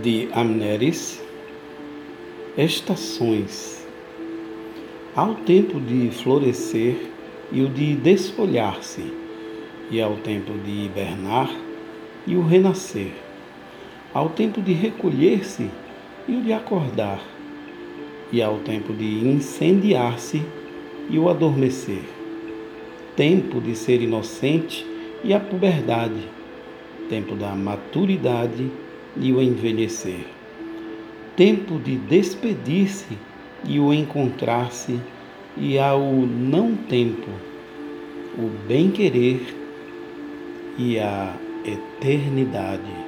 de 0.00 0.28
Amneris, 0.34 1.22
estações. 2.56 3.86
Há 5.14 5.24
o 5.24 5.34
tempo 5.34 5.78
de 5.78 6.10
florescer 6.10 6.96
e 7.50 7.60
o 7.60 7.68
de 7.68 7.94
desfolhar-se, 7.96 9.12
e 9.90 10.00
há 10.00 10.08
o 10.08 10.16
tempo 10.16 10.54
de 10.64 10.86
hibernar 10.86 11.50
e 12.26 12.34
o 12.34 12.42
renascer. 12.42 13.12
Há 14.14 14.22
o 14.22 14.30
tempo 14.30 14.62
de 14.62 14.72
recolher-se 14.72 15.68
e 16.26 16.36
o 16.36 16.40
de 16.40 16.54
acordar, 16.54 17.20
e 18.32 18.40
há 18.40 18.50
o 18.50 18.60
tempo 18.60 18.94
de 18.94 19.28
incendiar-se 19.28 20.42
e 21.10 21.18
o 21.18 21.28
adormecer. 21.28 22.02
Tempo 23.14 23.60
de 23.60 23.76
ser 23.76 24.00
inocente 24.00 24.86
e 25.22 25.34
a 25.34 25.40
puberdade, 25.40 26.26
tempo 27.10 27.34
da 27.34 27.54
maturidade 27.54 28.70
e 29.16 29.32
o 29.32 29.40
envelhecer. 29.40 30.24
Tempo 31.36 31.78
de 31.78 31.96
despedir-se 31.96 33.16
e 33.64 33.78
o 33.78 33.92
encontrar-se, 33.92 34.98
e 35.56 35.78
ao 35.78 36.00
não 36.00 36.74
tempo, 36.74 37.28
o 38.38 38.48
bem-querer 38.66 39.40
e 40.78 40.98
a 40.98 41.34
eternidade. 41.64 43.01